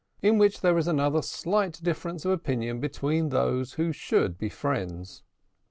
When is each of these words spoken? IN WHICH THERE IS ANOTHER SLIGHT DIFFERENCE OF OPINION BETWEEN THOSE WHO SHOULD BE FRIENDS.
IN 0.23 0.39
WHICH 0.39 0.61
THERE 0.61 0.79
IS 0.79 0.87
ANOTHER 0.87 1.21
SLIGHT 1.21 1.79
DIFFERENCE 1.83 2.25
OF 2.25 2.31
OPINION 2.31 2.79
BETWEEN 2.79 3.29
THOSE 3.29 3.73
WHO 3.73 3.91
SHOULD 3.91 4.39
BE 4.39 4.49
FRIENDS. 4.49 5.21